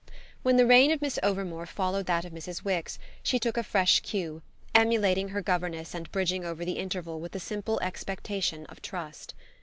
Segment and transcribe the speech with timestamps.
[0.41, 2.63] When the reign of Miss Overmore followed that of Mrs.
[2.63, 4.41] Wix she took a fresh cue,
[4.73, 9.35] emulating her governess and bridging over the interval with the simple expectation of trust.